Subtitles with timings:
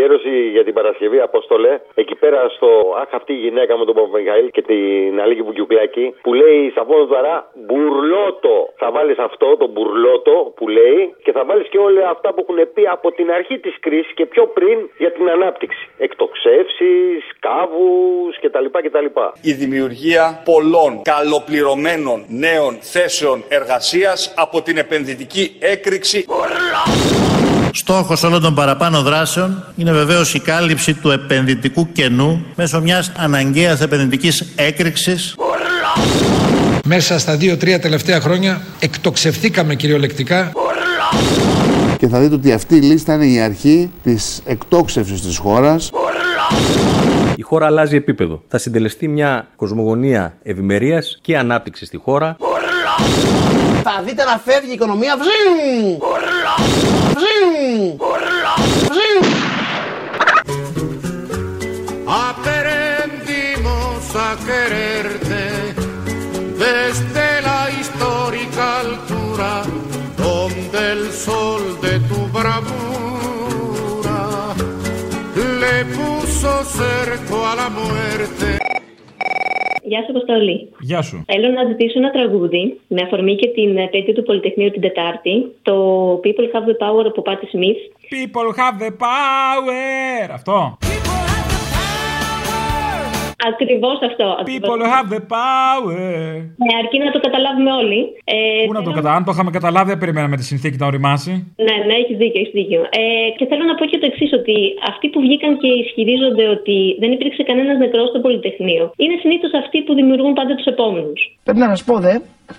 [0.00, 2.68] αφιέρωση για την Παρασκευή, Απόστολε, εκεί πέρα στο
[3.02, 7.34] Αχ, αυτή η γυναίκα με τον Παπαμιχαήλ και την Αλίκη Βουκιουκλάκη, που λέει Σαββόνο τώρα
[7.66, 8.56] μπουρλότο.
[8.76, 12.72] Θα βάλεις αυτό, το μπουρλότο που λέει, και θα βάλεις και όλα αυτά που έχουν
[12.74, 15.88] πει από την αρχή της κρίσης και πιο πριν για την ανάπτυξη.
[15.98, 18.66] Εκτοξεύσεις, κάβους κτλ.
[18.84, 19.06] κτλ.
[19.42, 26.24] Η δημιουργία πολλών καλοπληρωμένων νέων θέσεων εργασίας από την επενδυτική έκρηξη.
[27.72, 33.80] Στόχος όλων των παραπάνω δράσεων είναι βεβαίως η κάλυψη του επενδυτικού κενού μέσω μιας αναγκαίας
[33.80, 35.34] επενδυτικής έκρηξης.
[36.84, 40.52] Μέσα στα δύο-τρία τελευταία χρόνια εκτοξευθήκαμε κυριολεκτικά.
[41.98, 45.90] Και θα δείτε ότι αυτή η λίστα είναι η αρχή της εκτόξευσης της χώρας.
[47.36, 48.42] Η χώρα αλλάζει επίπεδο.
[48.48, 52.36] Θα συντελεστεί μια κοσμογονία ευημερίας και ανάπτυξης στη χώρα.
[53.82, 55.16] Θα δείτε να φεύγει η οικονομία.
[55.16, 55.98] Βζιν!
[62.08, 65.74] Aprendimos a quererte
[66.58, 69.62] desde la histórica altura
[70.16, 72.66] donde el sol de tu bravura
[75.60, 78.59] le puso cerco a la muerte
[79.90, 80.68] Γεια σου, Αποστολή.
[80.80, 81.24] Γεια σου.
[81.26, 85.52] Θέλω να ζητήσω ένα τραγούδι με αφορμή και την επέτειο του Πολυτεχνείου την Τετάρτη.
[85.62, 85.74] Το
[86.24, 87.80] People Have the Power από Patti Smith.
[88.14, 90.30] People have the power.
[90.32, 90.78] Αυτό.
[93.50, 94.26] Ακριβώς αυτό.
[94.54, 95.98] People have the power.
[96.64, 98.00] Ναι, αρκεί να το καταλάβουμε όλοι.
[98.24, 100.86] Ε, Πού να το θέλω- καταλάβουμε, αν το είχαμε καταλάβει, δεν περιμέναμε τη συνθήκη να
[100.90, 101.32] οριμάσει.
[101.66, 102.80] Ναι, ναι, έχεις δίκιο, έχεις δίκιο.
[103.00, 103.02] Ε,
[103.38, 104.56] και θέλω να πω και το εξής, ότι
[104.90, 109.78] αυτοί που βγήκαν και ισχυρίζονται ότι δεν υπήρξε κανένας νεκρός στο Πολυτεχνείο, είναι συνήθως αυτοί
[109.86, 111.20] που δημιουργούν πάντα τους επόμενους.
[111.46, 112.14] Πρέπει να σας πω δε,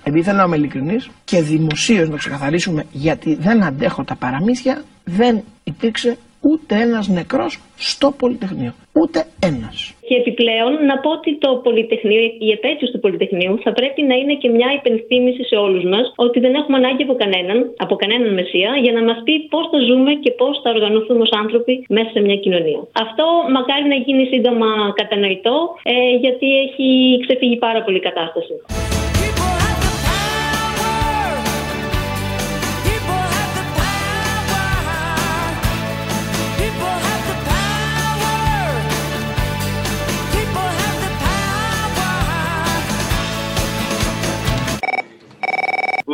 [0.08, 4.76] επειδή θέλω να είμαι ειλικρινής και δημοσίως να ξεκαθαρίσουμε, γιατί δεν αντέχω τα παραμύθια,
[5.20, 8.74] δεν υπήρξε ούτε ένας νεκρός στο Πολυτεχνείο.
[9.02, 9.20] Ούτε
[9.50, 9.94] ένας.
[10.08, 14.36] Και επιπλέον να πω ότι το Πολυτεχνείο, η επέτειος του Πολυτεχνείου θα πρέπει να είναι
[14.42, 18.70] και μια υπενθύμηση σε όλους μας ότι δεν έχουμε ανάγκη από κανέναν, από κανέναν μεσία,
[18.84, 22.20] για να μας πει πώς θα ζούμε και πώς θα οργανωθούμε ως άνθρωποι μέσα σε
[22.22, 22.82] μια κοινωνία.
[23.06, 23.26] Αυτό
[23.56, 25.94] μακάρι να γίνει σύντομα κατανοητό, ε,
[26.24, 26.88] γιατί έχει
[27.24, 28.54] ξεφύγει πάρα πολύ η κατάσταση.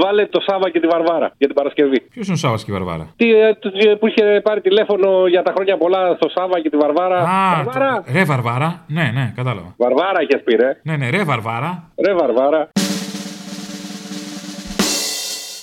[0.03, 1.99] Βάλε το Σάβα και τη Βαρβάρα για την Παρασκευή.
[2.01, 5.27] Ποιος είναι ο Σάβας και η Βαρβάρα; Τι, ε, το- ε, που είχε πάρει τηλέφωνο
[5.27, 7.17] για τα χρόνια πολλά στο Σάβα και τη Βαρβάρα.
[7.17, 8.03] Α, Βαρβάρα.
[8.05, 8.83] το- ρε Βαρβάρα.
[8.87, 9.73] Ναι, ναι, κατάλαβα.
[9.77, 10.79] Βαρβάρα είχες πει, ρε.
[10.83, 11.83] Ναι, ναι, ρε Βαρβάρα.
[12.05, 12.69] Ρε Βαρβάρα.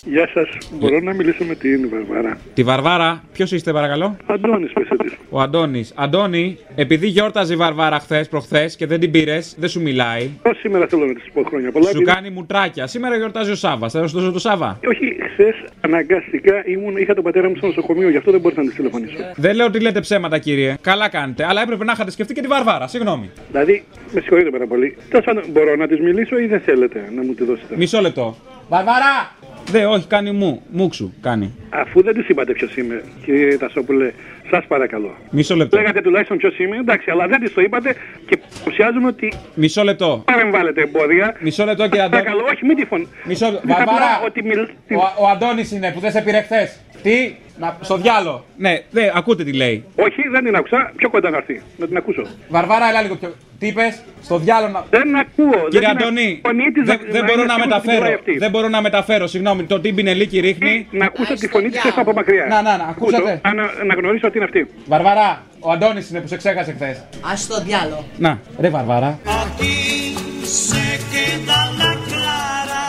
[0.04, 0.48] Γεια σας.
[0.72, 2.38] Μπορώ να μιλήσω με την Βαρβάρα.
[2.54, 5.14] Τη Βαρβάρα, ποιος είστε παρακαλώ; Αντώνης, πέσε τη.
[5.30, 5.92] Ο Αντώνης.
[5.96, 10.30] Αντώνη, επειδή γιόρταζε η Βαρβάρα χθες προχθές και δεν την πήρες, δεν σου μιλάει.
[10.42, 11.84] Ω σήμερα θέλω να της πω χρόνια πολλά.
[11.84, 12.86] Σου επειδή- κάνει μουτράκια.
[12.86, 13.88] Σήμερα γιορτάζει ο Σάβα.
[13.88, 14.78] Θα σου δώσω το Σάβα.
[14.88, 18.66] Όχι, χθες αναγκαστικά ήμουν, είχα τον πατέρα μου στο νοσοκομείο, γι' αυτό δεν μπορούσα να
[18.66, 19.16] της τηλεφωνήσω.
[19.36, 20.76] Δεν λέω ότι λέτε ψέματα, κύριε.
[20.80, 21.44] Καλά κάνετε.
[21.48, 22.86] Αλλά έπρεπε να είχατε σκεφτεί και τη Βαρβάρα.
[22.86, 23.30] Συγγνώμη.
[23.50, 24.96] Δηλαδή, με συγχωρείτε πάρα πολύ.
[25.10, 28.36] Τέλος πάντων, μπορώ να της μιλήσω ή δεν θέλετε να μου τη δώσετε; Μισό λεπτό.
[28.68, 29.32] Βαρβάρα!
[29.70, 30.62] Δε, όχι, κάνει μου.
[30.70, 31.54] Μουξου, κάνει.
[31.70, 34.12] Αφού δεν της είπατε ποιος είμαι, κύριε Τασόπουλε,
[34.50, 35.16] σας παρακαλώ.
[35.30, 35.76] Μισό λεπτό.
[35.76, 37.94] Λέγατε τουλάχιστον ποιος είμαι, εντάξει, αλλά δεν της το είπατε
[38.26, 40.22] και παρουσιάζουμε ότι Μισό λεπτό.
[40.26, 41.36] παρεμβάλλετε εμπόδια.
[41.40, 42.22] Μισό λεπτό, κύριε Αντώνη.
[42.22, 43.08] Παρακαλώ, όχι, μην τυφων.
[43.24, 43.60] Μισό λεπτό.
[43.72, 44.22] Απλά Βαρβάρα!
[44.26, 44.58] Ότι μιλ...
[44.60, 46.80] Ο, ο Αντώνης είναι που δεν σε πήρε χθες.
[47.02, 48.44] Τι, να, στο διάλο.
[48.56, 49.84] Ναι, ναι, ακούτε τι λέει.
[49.96, 50.92] Όχι, δεν την άκουσα.
[50.96, 51.62] Πιο κοντά να έρθει.
[51.76, 52.22] Να την ακούσω.
[52.48, 53.34] Βαρβάρα, έλα λίγο πιο.
[53.58, 54.84] Τι είπες, στο διάλο να.
[54.90, 55.68] Δεν ακούω.
[55.68, 57.62] Κύριε δεν την Αντώνη, ακ- φωνή της δεν, να- δεν να μπορώ είναι να σίγουρη
[57.62, 58.00] ότι την μεταφέρω.
[58.00, 58.38] τρώει αυτή.
[58.38, 59.64] Δεν μπορώ να μεταφέρω, συγγνώμη.
[59.64, 60.86] Το τι μπινελίκι ρίχνει.
[60.90, 62.46] Να ακούσω τη φωνή της έξω από μακριά.
[62.46, 63.40] Να, να, να, ακούσατε.
[63.44, 64.66] Ακούσω, Να, να γνωρίσω ότι είναι αυτή.
[64.86, 66.96] Βαρβαρά, ο Αντώνης είναι που σε ξέχασε χθες.
[66.98, 68.04] Α το διάλο.
[68.18, 69.18] Να, ρε Βαρβάρα.
[69.24, 69.76] Aquí
[70.64, 72.84] se queda la clara,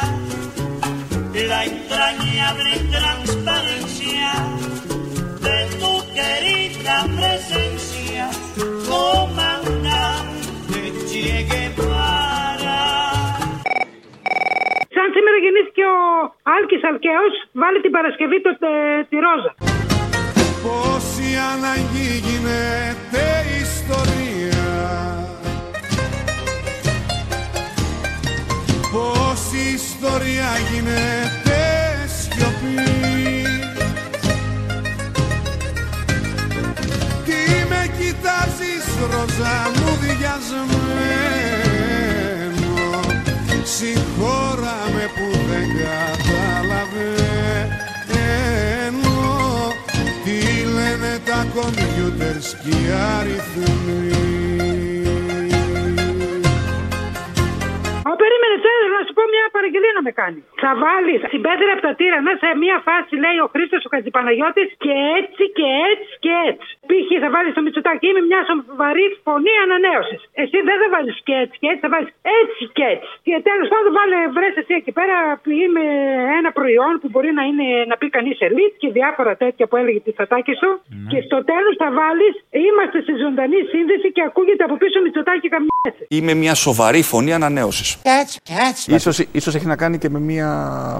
[1.51, 2.71] la entrañable
[15.93, 15.97] ο
[16.55, 19.51] Άλκης Αλκαίος, βάλει την Παρασκευή το, τε- τη Ρόζα.
[20.65, 23.23] Πόση αναγκή γίνεται
[23.65, 24.63] ιστορία.
[28.93, 31.59] Πόση ιστορία γίνεται
[32.17, 32.91] σιωπή.
[37.25, 37.39] Τι
[37.69, 40.83] με κοιτάζεις ροζά μου διασμένο.
[43.63, 44.84] Συγχώρα με
[45.15, 47.17] που δεν καταλαβαίνω
[50.23, 50.37] Τι
[50.75, 52.77] λένε τα κομπιούτερς και
[53.17, 54.25] αριθμοί
[58.09, 60.39] Ω, περίμενε, θέλω να σου πω μια παραγγελία να με κάνει.
[60.63, 64.63] Θα βάλεις την πέτρα από τα τύρανα σε μια φάση, λέει ο Χρήστος ο Χατζηπαναγιώτη
[64.85, 66.69] και έτσι και έτσι και έτσι.
[66.89, 67.09] Π.χ.
[67.23, 70.21] θα βάλεις το Μητσοτάκι με μια σοβαρή φωνή ανανέωσης.
[70.41, 72.11] Εσύ δεν θα βάλεις και έτσι και έτσι, θα βάλεις
[72.41, 73.09] έτσι και έτσι.
[73.27, 75.85] Και τέλος πάντων βάλε βρες εσύ εκεί πέρα πει με
[76.39, 79.99] ένα προϊόν που μπορεί να, είναι, να πει κανείς ελίτ και διάφορα τέτοια που έλεγε
[80.07, 80.69] τη Φατάκη σου.
[81.11, 82.33] Και στο τέλος θα βάλεις
[82.65, 85.69] είμαστε σε ζωντανή σύνδεση και ακούγεται από πίσω Μητσοτάκι καμιά.
[86.07, 87.89] Είμαι μια σοβαρή φωνή ανανέωσης.
[88.21, 88.39] Έτσι,
[88.69, 88.93] έτσι.
[88.93, 90.49] Ίσως, ίσως έχει να κάνει και με μια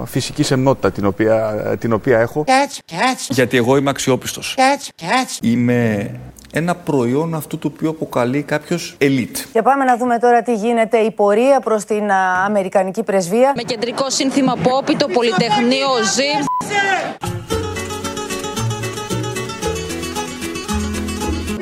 [0.05, 1.37] φυσική σεμνότητα την οποία,
[1.79, 2.43] την οποία έχω.
[2.63, 3.33] Έτσι, έτσι.
[3.33, 4.55] Γιατί εγώ είμαι αξιόπιστος.
[4.73, 4.91] Έτσι,
[5.75, 6.09] έτσι.
[6.09, 6.19] Είμαι
[6.51, 9.37] ένα προϊόν αυτού το οποίο αποκαλεί κάποιος ελίτ.
[9.53, 13.53] Και πάμε να δούμε τώρα τι γίνεται η πορεία προς την α, Αμερικανική πρεσβεία.
[13.55, 16.43] Με κεντρικό σύνθημα Πόπι, το Πολυτεχνείο ζει.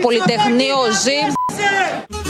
[0.02, 2.23] Πολυτεχνείο ζει.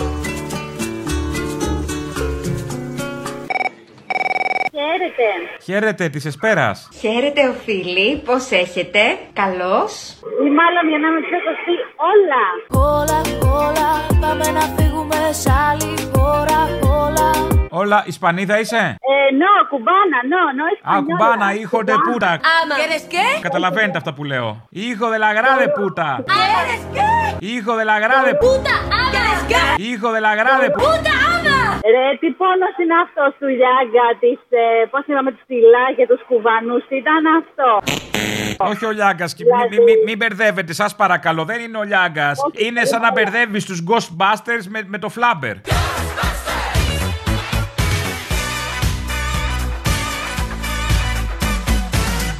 [4.75, 5.27] Χαίρετε.
[5.63, 6.89] Χαίρετε της Εσπέρας.
[6.99, 8.21] Χαίρετε, οφείλει.
[8.25, 8.99] Πώς έχετε,
[9.33, 9.91] Καλώς.
[10.45, 11.19] Ή μάλλον για να με
[11.65, 11.75] πει
[12.11, 12.43] όλα.
[12.93, 13.19] Όλα,
[13.65, 13.89] όλα,
[14.21, 16.59] πάμε να φύγουμε σε άλλη χώρα,
[17.03, 17.29] όλα.
[17.69, 18.77] Όλα, Ισπανίδα είσαι;
[19.13, 21.03] Ε, no, κουμπάνα, no, no, Α, española.
[21.07, 22.31] κουμπάνα, hijo de puta.
[22.61, 22.75] Άμα.
[22.79, 23.41] ¿Quieres qué?
[23.41, 24.67] Καταλαβαίνετε αυτά που λέω.
[24.69, 26.07] Hijo de la grande puta.
[26.33, 27.09] ¿Quieres qué?
[27.51, 29.09] Hijo de la grande Puta, άμα.
[29.13, 29.83] ¿Quieres qué?
[29.89, 31.32] Hijo de la grande puta.
[31.83, 32.11] Puta, άμα.
[32.11, 34.39] Ρε, τι πόνος είναι αυτός του Λιάγκα, της.
[34.49, 37.81] Ε, Πώς είπαμε, του Τιλά και τους Κουβανούς, τι ήταν αυτό;
[38.57, 39.35] Όχι ο Λιάγκας.
[39.37, 41.45] Μην μη, μη, μη μπερδεύετε, σας παρακαλώ.
[41.45, 42.39] Δεν είναι ο Λιάγκας.
[42.53, 45.55] Είναι σαν να μπερδεύεις τους Ghostbusters με, με το Flabber.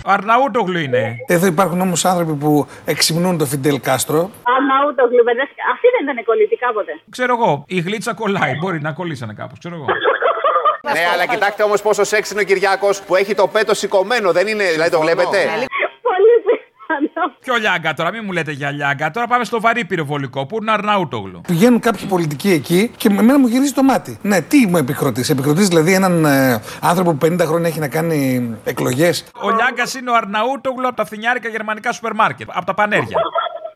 [0.06, 1.16] Αρναούτογλου είναι.
[1.28, 4.32] Εδώ υπάρχουν όμως άνθρωποι που εξυμνούν το Φιντέλ Κάστρο.
[4.58, 5.42] Αναούτο γλυμπεδέ.
[5.74, 6.92] Αυτή δεν ήταν κολλητή κάποτε.
[7.10, 8.56] Ξέρω εγώ, η γλίτσα κολλάει.
[8.56, 9.86] Μπορεί να κολλήσανε κάπως, ξέρω εγώ.
[10.94, 14.48] Ναι, αλλά κοιτάξτε όμως πόσο σεξ είναι ο Κυριάκος που έχει το πέτο σηκωμένο, δεν
[14.48, 15.38] είναι, δηλαδή το βλέπετε;
[17.46, 17.60] Πολύ πιθανό.
[17.60, 19.12] Ποιο λιάγκα τώρα, μην μου λέτε για λιάγκα.
[19.12, 21.42] Τώρα πάμε στο βαρύ πυροβολικό που είναι ο Αρναούτογλου.
[21.48, 24.18] Πηγαίνουν κάποιοι πολιτικοί εκεί και με εμένα μου γυρίζει το μάτι.
[24.22, 28.18] Ναι, τι μου επικροτείς; Επικροτείς δηλαδή έναν ε, άνθρωπο που 50 χρόνια έχει να κάνει
[28.64, 32.50] εκλογές; Ο Λιάγκας είναι ο Αρναούτογλου από τα φθινιάρικα γερμανικά σούπερ μάρκετ.
[32.54, 33.18] Από τα πανέρια.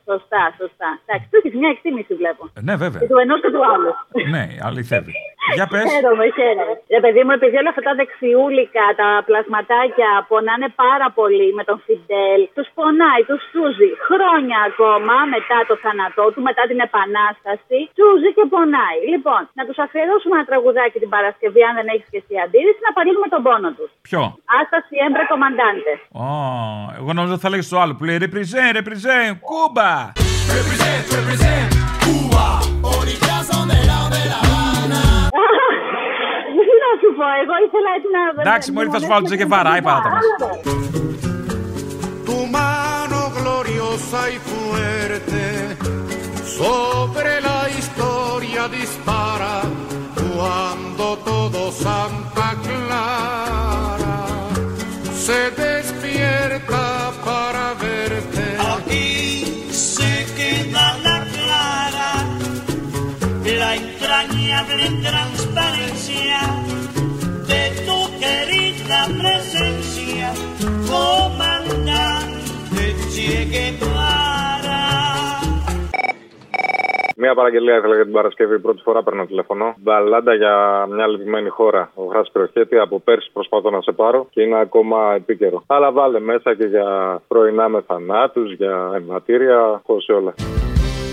[0.10, 0.90] Σωστά, σωστά.
[1.06, 2.50] Εντάξει, του έχεις μια εκτίμηση βλέπω.
[2.54, 3.00] Ε, ναι, βέβαια.
[3.02, 3.92] Και του ενός και του άλλου.
[4.34, 5.14] ναι, αληθεύει.
[5.58, 5.86] Για πες.
[5.94, 6.74] Χαίρομαι, χαίρομαι.
[6.96, 11.78] Ρε παιδί μου, επειδή όλα αυτά τα δεξιούλικα, τα πλασματάκια πονάνε πάρα πολύ με τον
[11.86, 17.78] Φιντέλ, τους πονάει, τους σούζει χρόνια ακόμα μετά το θάνατό του, μετά την επανάσταση.
[17.98, 19.00] Σούζει και πονάει.
[19.14, 22.92] Λοιπόν, να τους αφιερώσουμε ένα τραγουδάκι την Παρασκευή, αν δεν έχεις και εσύ αντίρρηση, να
[22.98, 23.90] παρήγουμε τον πόνο τους.
[24.08, 24.22] Ποιο;
[24.58, 25.92] Άστα siempre comandante.
[26.24, 26.28] Ω,
[27.00, 29.18] εγώ νόμιζα ότι θα λέγει το άλλο που λέει Ρεπριζέ, ρεπριζέ,
[29.48, 29.92] Κούμπα.
[30.14, 31.77] Τι να
[37.07, 38.23] σου πω, εγώ ήθελα έτσι να.
[38.45, 40.25] Εντάξει, μόλι θα σου βάλω το Τζεκεβάρα, η παράτα μας.
[42.33, 45.43] tu mano gloriosa y fuerte
[46.61, 49.55] sobre la historia dispara
[50.35, 54.17] cuando todo Santa Clara
[55.25, 56.85] se despierta
[57.29, 58.45] para verte.
[58.75, 62.11] Aquí se queda la clara,
[63.61, 64.85] la entrañable
[77.20, 78.60] Μία παραγγελία ήθελα για την Παρασκευή.
[78.60, 79.76] Πρώτη φορά παίρνω τηλεφωνό.
[79.78, 81.92] Μπαλάντα για μια λυπημένη χώρα.
[81.96, 82.78] Ο Χάση Κροχέτη.
[82.78, 85.64] Από πέρσι προσπαθώ να σε πάρω και είναι ακόμα επίκαιρο.
[85.68, 86.88] Αλλά βάλε μέσα και για
[87.28, 90.34] πρωινά με θανάτους, για εμβατήρια, χώσει όλα.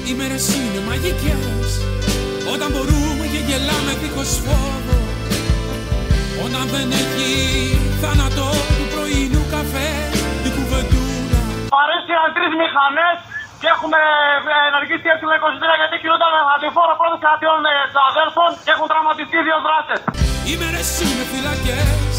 [0.09, 1.71] Οι μέρες είναι μαγικές
[2.55, 4.99] Όταν μπορούμε και γελάμε δίχως φόβο
[6.45, 7.31] Όταν δεν έχει
[8.01, 9.91] θάνατο του πρωινού καφέ
[10.47, 11.41] Η κουβεντούλα
[11.75, 13.34] Παρέστηκαν τρεις μηχανές
[13.65, 14.01] και έχουμε
[14.53, 18.87] ε, ενεργήσει έρθει με 23 γιατί κινούνταν αντιφόρο πρώτο κρατιών ε, των αδέλφων και έχουν
[18.93, 19.95] τραυματιστεί δύο δράτε.
[20.49, 22.15] Οι μέρες είναι φυλακές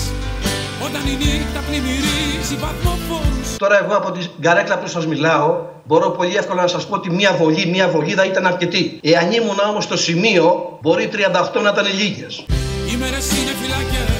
[0.85, 5.47] Όταν η νύχτα πλημμυρίζει βαθμοφόρους Τώρα εγώ από την καρέκλα που σας μιλάω
[5.87, 8.83] μπορώ πολύ εύκολα να σας πω ότι μία βολή, μία βολίδα ήταν αρκετή.
[9.11, 10.45] Εάν ήμουν όμως στο σημείο
[10.81, 12.33] μπορεί 38 να ήταν λίγες.
[12.89, 14.14] Οι μέρες είναι φυλακές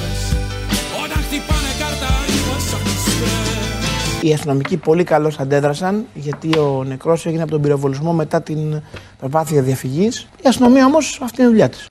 [4.26, 8.82] Οι αστυνομικοί πολύ καλώς αντέδρασαν γιατί ο νεκρός έγινε από τον πυροβολισμό μετά την
[9.18, 10.28] προσπάθεια διαφυγής.
[10.44, 11.86] Η αστυνομία όμως αυτή είναι η δουλειά της.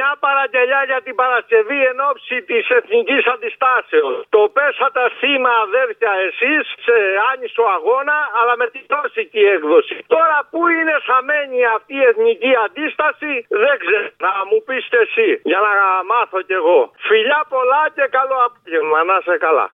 [0.00, 4.16] Μια παραγγελιά για την Παρασκευή εν ώψη της εθνικής αντιστάσεως.
[4.36, 6.96] Το πέσατε θύμα, αδέρφια, εσείς σε
[7.30, 9.96] άνισο αγώνα, αλλά με τη τόσικη έκδοση.
[10.14, 14.08] Τώρα που είναι χαμένη αυτή η εθνική αντίσταση, δεν ξέρω.
[14.26, 15.74] Να μου πείτε εσύ, για να
[16.10, 16.80] μάθω κι εγώ.
[17.08, 18.98] Φιλιά πολλά και καλό απόγευμα.
[19.08, 19.66] Να είσαι καλά.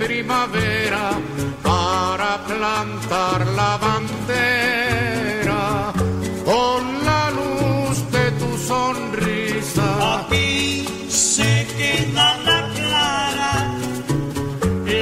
[0.00, 1.06] Primavera
[1.62, 5.64] para plantar la bandera
[6.44, 9.86] con la luz de tu sonrisa.
[10.20, 13.52] Aquí se queda la clara,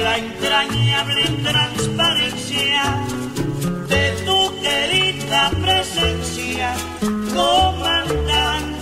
[0.03, 2.83] la entrañable transparencia
[3.93, 6.67] de tu querida presencia,
[7.33, 8.79] comandante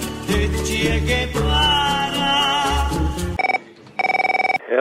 [0.66, 1.67] Che Guevara.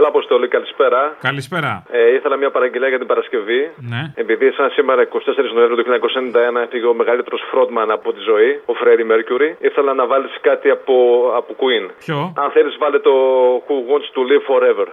[0.07, 1.17] Έλα, Αποστολή, καλησπέρα.
[1.21, 1.83] Καλησπέρα.
[1.91, 3.71] Ε, ήθελα μια παραγγελία για την Παρασκευή.
[3.77, 4.03] Ναι.
[4.15, 5.09] Επειδή σαν σήμερα 24
[5.55, 5.85] Νοεμβρίου του
[6.59, 10.69] 1991 έφυγε ο μεγαλύτερος φρόντμαν από τη ζωή, ο Φρέντι Μέρκιουρι, ήθελα να βάλεις κάτι
[10.71, 10.95] από,
[11.37, 11.85] από Queen.
[11.99, 13.15] Ποιο; Αν θέλεις, βάλε το
[13.67, 14.87] Who Wants to Live Forever.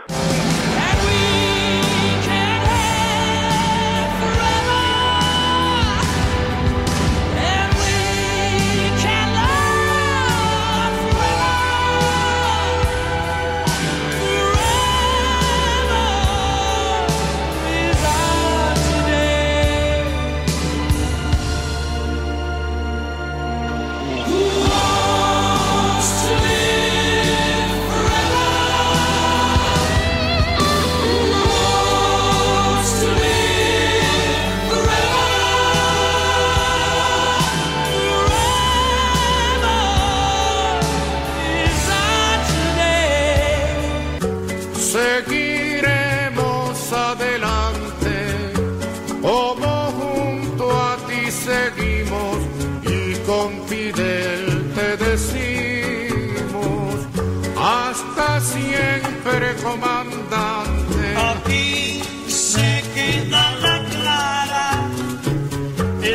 [58.53, 61.03] siempre comandante.
[61.15, 64.67] A ti se queda la clara,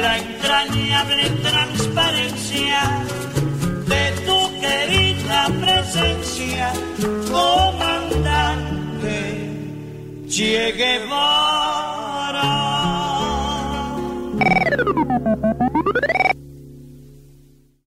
[0.03, 2.81] la entrañable transparencia
[3.93, 6.67] de tu querida presencia,
[7.31, 9.17] comandante.
[10.29, 10.73] Che